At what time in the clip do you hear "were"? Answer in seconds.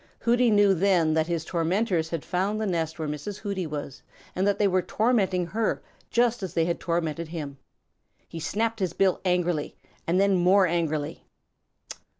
4.67-4.81